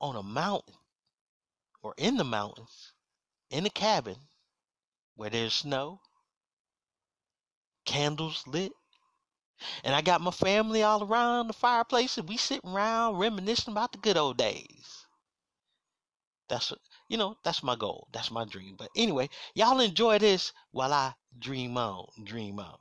on 0.00 0.16
a 0.16 0.24
mountain 0.24 0.74
or 1.86 1.94
in 1.96 2.16
the 2.16 2.24
mountains 2.24 2.92
in 3.48 3.64
a 3.64 3.70
cabin 3.70 4.16
where 5.14 5.30
there's 5.30 5.54
snow, 5.54 6.00
candles 7.84 8.42
lit, 8.44 8.72
and 9.84 9.94
I 9.94 10.00
got 10.00 10.20
my 10.20 10.32
family 10.32 10.82
all 10.82 11.04
around 11.04 11.46
the 11.46 11.52
fireplace 11.52 12.18
and 12.18 12.28
we 12.28 12.38
sitting 12.38 12.70
around 12.70 13.18
reminiscing 13.18 13.70
about 13.70 13.92
the 13.92 13.98
good 13.98 14.16
old 14.16 14.36
days. 14.36 15.06
That's 16.48 16.72
you 17.08 17.18
know, 17.18 17.38
that's 17.44 17.62
my 17.62 17.76
goal. 17.76 18.08
That's 18.12 18.32
my 18.32 18.44
dream. 18.44 18.74
But 18.76 18.90
anyway, 18.96 19.28
y'all 19.54 19.78
enjoy 19.78 20.18
this 20.18 20.52
while 20.72 20.92
I 20.92 21.14
dream 21.38 21.78
on, 21.78 22.08
dream 22.24 22.58
on. 22.58 22.78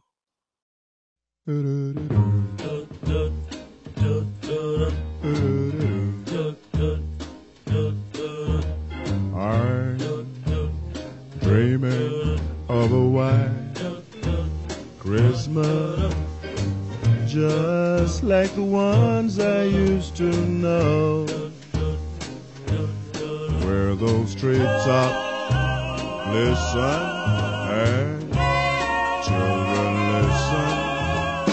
I'm 5.24 5.85
Christmas, 15.06 16.16
just 17.28 18.24
like 18.24 18.52
the 18.56 18.64
ones 18.64 19.40
I 19.40 19.66
used 19.66 20.16
to 20.16 20.32
know, 20.48 21.28
where 23.66 23.94
those 23.94 24.34
treetops 24.34 26.04
listen 26.34 27.04
and 27.70 28.34
children 29.26 29.94
listen 30.16 30.74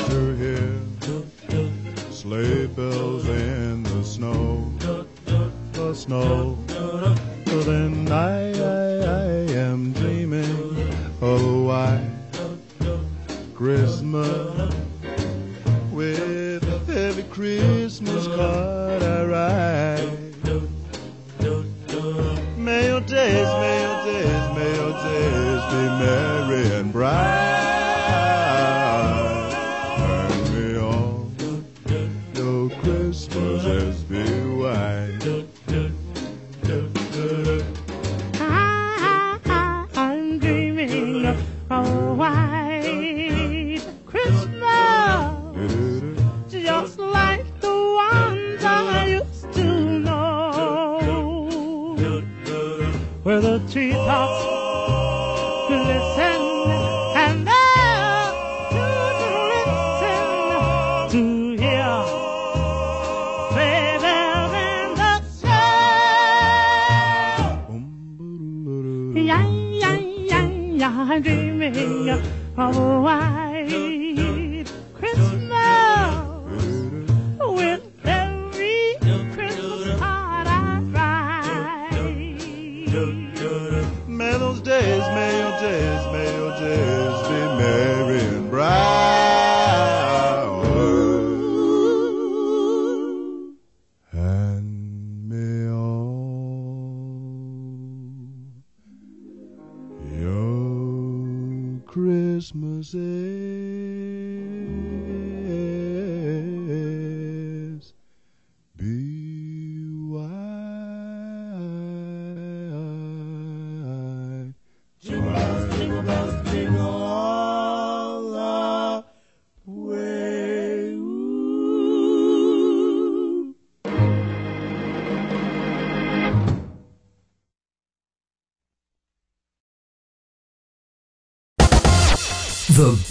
to 0.08 0.20
hear 0.40 2.10
sleigh 2.10 2.66
bells 2.68 3.28
in 3.28 3.82
the 3.82 4.02
snow, 4.02 4.72
the 5.74 5.92
snow. 5.94 6.51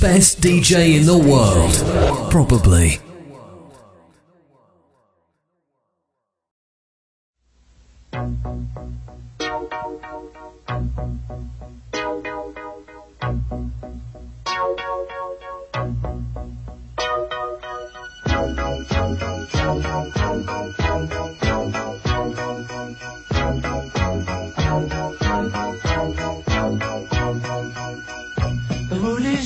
Best 0.01 0.41
DJ 0.41 0.97
in 0.97 1.05
the 1.05 1.15
world. 1.15 2.31
Probably. 2.31 2.99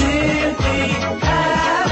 simply 0.00 0.88
happy. 0.88 1.89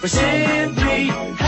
for 0.00 0.08
simply 0.08 1.39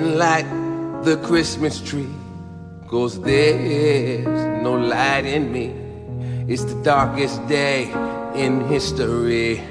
light 0.00 0.46
the 1.04 1.16
Christmas 1.18 1.80
tree. 1.80 2.08
Cause 2.88 3.20
there's 3.20 4.62
no 4.62 4.74
light 4.74 5.24
in 5.26 5.52
me. 5.52 5.74
It's 6.46 6.64
the 6.64 6.80
darkest 6.82 7.46
day 7.48 7.90
in 8.34 8.66
history 8.68 9.62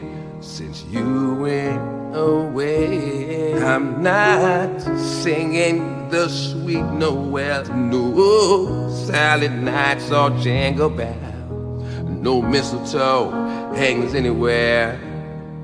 since 0.41 0.83
you 0.85 1.35
went 1.35 2.15
away. 2.15 3.61
I'm 3.63 4.01
not 4.03 4.81
singing 4.99 6.09
the 6.09 6.27
sweet 6.29 6.83
Noel, 6.83 7.63
no 7.75 8.89
silent 9.05 9.63
nights 9.63 10.11
or 10.11 10.29
jangle 10.41 10.89
bells, 10.89 11.83
no 12.09 12.41
mistletoe 12.41 13.31
hangs 13.75 14.13
anywhere 14.13 14.99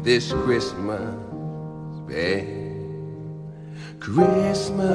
this 0.03 0.31
Christmas, 0.31 1.15
babe. 2.07 2.58
Christmas, 3.99 4.87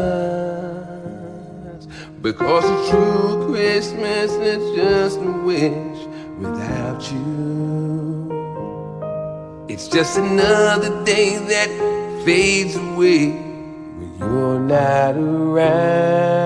because 2.22 2.64
a 2.64 2.90
true 2.90 3.46
Christmas 3.48 4.32
is 4.32 4.76
just 4.76 5.18
a 5.18 5.32
wish 5.44 6.06
without 6.38 7.12
you. 7.12 7.34
It's 9.68 9.88
just 9.88 10.16
another 10.16 11.04
day 11.04 11.36
that 11.36 11.68
fades 12.24 12.76
away 12.76 13.28
when 13.28 14.16
you're 14.18 14.60
not 14.60 15.16
around. 15.16 16.44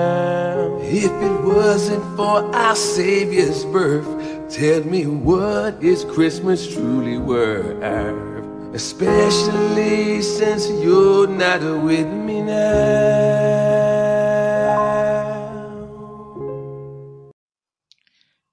If 0.83 1.13
it 1.13 1.41
wasn't 1.45 2.05
for 2.17 2.43
our 2.55 2.75
Savior's 2.75 3.65
birth, 3.67 4.07
tell 4.51 4.83
me 4.85 5.07
what 5.07 5.83
is 5.83 6.05
Christmas 6.05 6.67
truly 6.73 7.19
worth? 7.19 8.38
Especially 8.75 10.23
since 10.23 10.69
you're 10.69 11.27
not 11.27 11.61
with 11.83 12.07
me 12.07 12.43
now. 12.43 13.09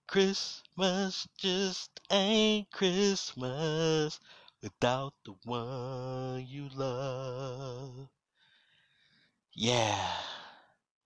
Christmas 0.08 1.28
just 1.38 1.99
ain't 2.10 2.71
Christmas 2.71 4.19
without 4.63 5.13
the 5.25 5.34
one 5.43 6.45
you 6.47 6.69
love. 6.73 8.08
Yeah, 9.54 10.12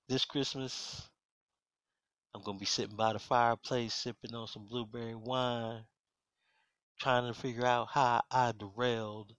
this 0.08 0.26
Christmas, 0.26 1.10
I'm 2.34 2.44
gonna 2.44 2.60
be 2.60 2.66
sitting 2.66 2.96
by 2.96 3.14
the 3.14 3.20
fireplace 3.20 3.94
sipping 3.94 4.36
on 4.36 4.48
some 4.48 4.66
blueberry 4.68 5.16
wine, 5.16 5.84
trying 7.00 7.28
to 7.28 7.40
figure 7.40 7.66
out 7.66 7.88
how 7.92 8.22
I 8.32 8.54
derailed 8.58 9.34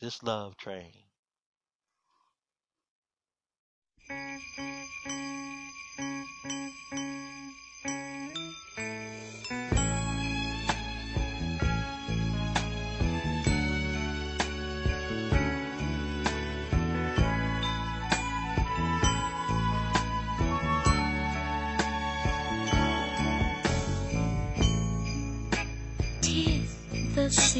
this 0.00 0.22
love 0.22 0.56
train. 0.56 0.92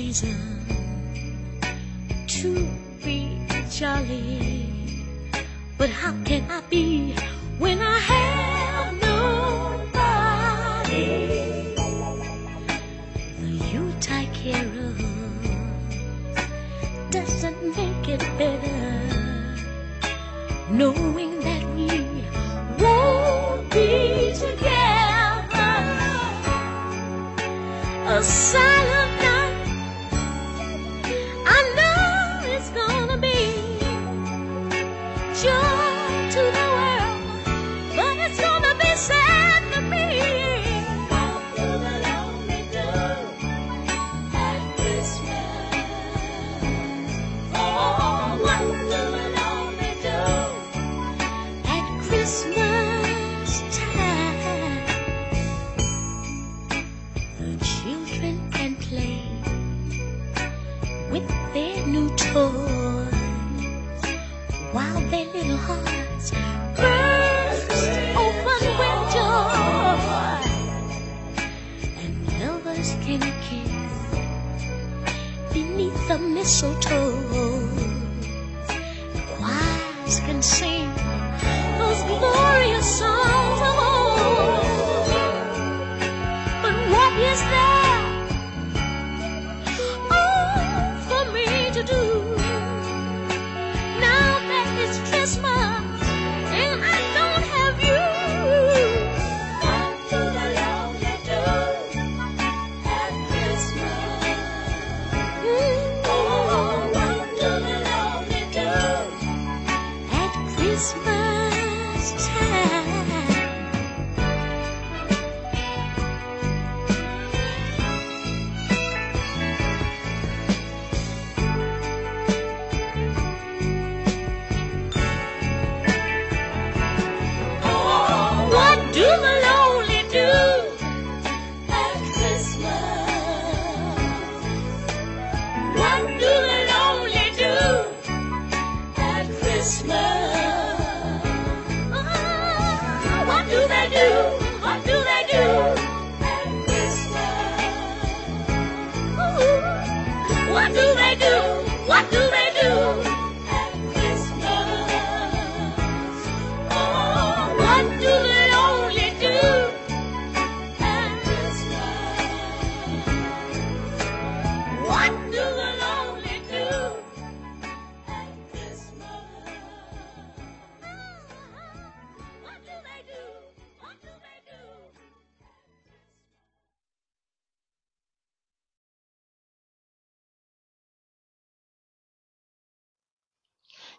The 0.09 0.13
season 0.13 0.37
to 2.27 2.69
be 3.05 3.47
jolly. 3.71 4.69
But 5.79 5.89
how 5.91 6.13
can 6.25 6.51
I 6.51 6.61
The 57.45 58.04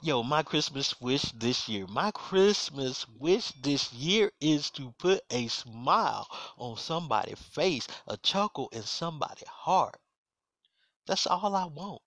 Yo, 0.05 0.21
my 0.21 0.43
Christmas 0.43 1.01
wish 1.01 1.23
this 1.31 1.67
year, 1.67 1.87
my 1.87 2.11
Christmas 2.11 3.07
wish 3.07 3.47
this 3.53 3.91
year 3.91 4.31
is 4.39 4.69
to 4.69 4.91
put 4.99 5.23
a 5.31 5.47
smile 5.47 6.27
on 6.57 6.77
somebody's 6.77 7.39
face, 7.39 7.87
a 8.05 8.15
chuckle 8.15 8.69
in 8.69 8.83
somebody's 8.83 9.47
heart. 9.47 9.99
That's 11.07 11.25
all 11.25 11.55
I 11.55 11.65
want. 11.65 12.03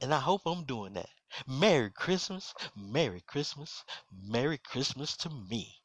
And 0.00 0.14
I 0.14 0.20
hope 0.20 0.42
I'm 0.46 0.64
doing 0.64 0.92
that. 0.92 1.10
Merry 1.44 1.90
Christmas, 1.90 2.54
Merry 2.76 3.20
Christmas, 3.22 3.82
Merry 4.12 4.58
Christmas 4.58 5.16
to 5.16 5.28
me. 5.28 5.82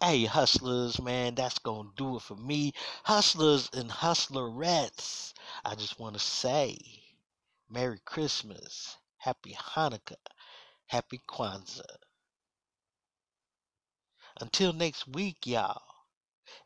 Hey, 0.00 0.24
hustlers, 0.24 0.98
man, 1.02 1.34
that's 1.34 1.58
gonna 1.58 1.90
do 1.96 2.16
it 2.16 2.22
for 2.22 2.34
me. 2.36 2.72
Hustlers 3.04 3.68
and 3.74 3.90
hustlerettes, 3.90 5.34
I 5.66 5.74
just 5.74 5.98
want 6.00 6.14
to 6.14 6.18
say 6.18 6.78
Merry 7.68 8.00
Christmas, 8.04 8.96
Happy 9.18 9.52
Hanukkah, 9.52 10.16
Happy 10.86 11.20
Kwanzaa. 11.28 11.98
Until 14.40 14.72
next 14.72 15.06
week, 15.08 15.46
y'all. 15.46 15.82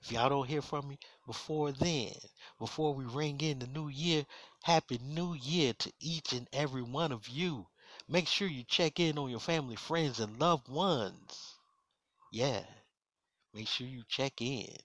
If 0.02 0.12
y'all 0.12 0.28
don't 0.30 0.48
hear 0.48 0.62
from 0.62 0.88
me 0.88 0.98
before 1.26 1.72
then, 1.72 2.14
before 2.58 2.94
we 2.94 3.04
ring 3.04 3.40
in 3.40 3.60
the 3.60 3.66
new 3.68 3.88
year, 3.88 4.26
Happy 4.64 4.98
New 4.98 5.34
Year 5.34 5.74
to 5.74 5.92
each 6.00 6.32
and 6.32 6.48
every 6.52 6.82
one 6.82 7.12
of 7.12 7.28
you. 7.28 7.68
Make 8.08 8.28
sure 8.28 8.48
you 8.48 8.64
check 8.64 9.00
in 9.00 9.18
on 9.18 9.30
your 9.30 9.40
family, 9.40 9.76
friends, 9.76 10.20
and 10.20 10.38
loved 10.40 10.68
ones. 10.68 11.56
Yeah. 12.32 12.64
Make 13.52 13.66
sure 13.66 13.86
you 13.88 14.04
check 14.08 14.40
in. 14.40 14.76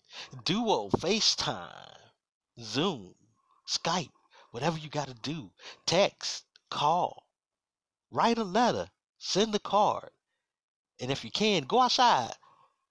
Duo, 0.43 0.89
FaceTime, 0.89 1.99
Zoom, 2.59 3.13
Skype, 3.67 4.11
whatever 4.49 4.79
you 4.79 4.89
got 4.89 5.07
to 5.07 5.13
do. 5.13 5.51
Text, 5.85 6.45
call, 6.71 7.27
write 8.09 8.39
a 8.39 8.43
letter, 8.43 8.89
send 9.19 9.53
a 9.53 9.59
card. 9.59 10.09
And 10.99 11.11
if 11.11 11.23
you 11.23 11.29
can, 11.29 11.65
go 11.65 11.81
outside, 11.81 12.33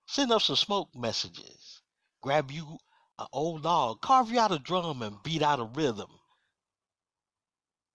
send 0.07 0.31
up 0.31 0.43
some 0.43 0.55
smoke 0.55 0.95
messages. 0.95 1.83
Grab 2.20 2.53
you 2.53 2.79
an 3.18 3.27
old 3.33 3.64
log, 3.64 4.01
carve 4.01 4.31
you 4.31 4.39
out 4.39 4.53
a 4.53 4.61
drum, 4.61 5.03
and 5.03 5.22
beat 5.25 5.43
out 5.43 5.59
a 5.59 5.64
rhythm. 5.64 6.20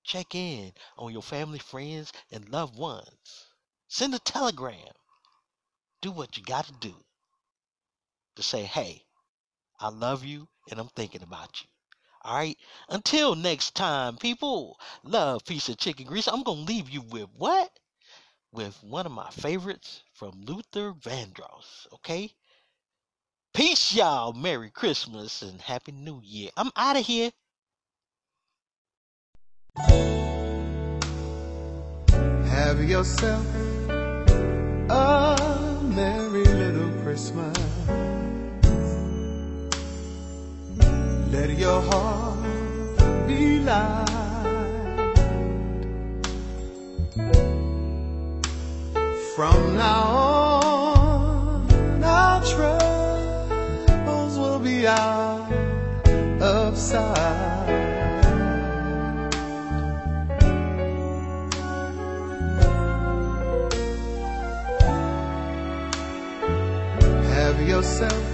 Check 0.03 0.35
in 0.35 0.73
on 0.97 1.13
your 1.13 1.21
family, 1.21 1.59
friends, 1.59 2.11
and 2.29 2.49
loved 2.49 2.77
ones. 2.77 3.45
Send 3.87 4.13
a 4.13 4.19
telegram. 4.19 4.93
Do 6.01 6.11
what 6.11 6.35
you 6.35 6.43
got 6.43 6.65
to 6.65 6.73
do 6.73 7.05
to 8.39 8.43
say, 8.43 8.63
hey, 8.63 9.03
I 9.79 9.89
love 9.89 10.23
you 10.23 10.47
and 10.71 10.79
I'm 10.79 10.87
thinking 10.95 11.23
about 11.23 11.61
you. 11.61 11.67
All 12.23 12.35
right. 12.35 12.57
Until 12.89 13.35
next 13.35 13.75
time, 13.75 14.17
people, 14.17 14.77
love, 15.03 15.45
peace, 15.45 15.67
and 15.67 15.77
chicken 15.77 16.05
grease. 16.05 16.27
I'm 16.27 16.43
going 16.43 16.65
to 16.65 16.73
leave 16.73 16.89
you 16.89 17.01
with 17.01 17.27
what? 17.37 17.69
With 18.51 18.77
one 18.81 19.05
of 19.05 19.11
my 19.11 19.29
favorites 19.29 20.03
from 20.13 20.41
Luther 20.45 20.93
Vandross. 20.93 21.87
Okay. 21.93 22.31
Peace, 23.53 23.93
y'all. 23.93 24.33
Merry 24.33 24.69
Christmas 24.69 25.41
and 25.41 25.59
Happy 25.59 25.91
New 25.91 26.21
Year. 26.23 26.49
I'm 26.55 26.71
out 26.75 26.97
of 26.97 27.05
here. 27.05 27.31
Have 32.49 32.83
yourself 32.83 33.45
a 34.89 35.79
merry 35.83 36.43
little 36.43 36.89
Christmas. 37.03 37.68
Let 41.39 41.57
your 41.57 41.81
heart 41.81 42.37
be 43.25 43.59
light. 43.59 44.05
From 49.37 49.77
now 49.77 50.03
on, 50.99 52.03
our 52.03 52.43
troubles 52.43 54.37
will 54.37 54.59
be 54.59 54.85
out 54.85 55.49
of 56.41 56.77
sight. 56.77 57.69
Have 67.31 67.61
yourself 67.65 68.28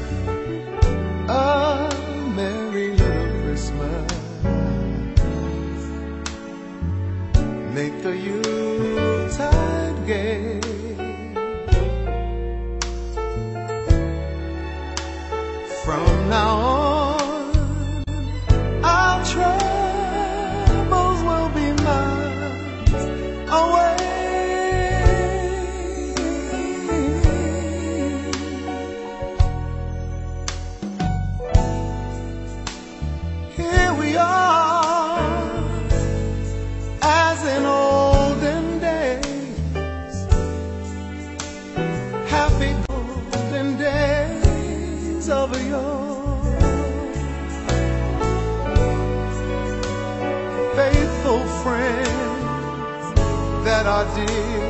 that 53.86 54.64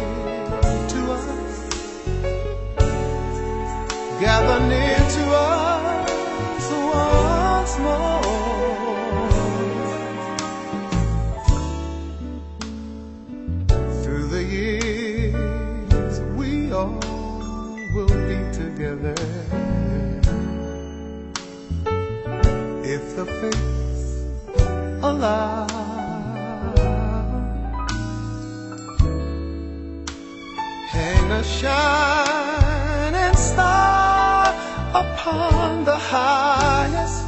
shining 31.46 33.36
star 33.36 34.54
upon 34.94 35.86
the 35.86 35.96
highest 35.96 37.25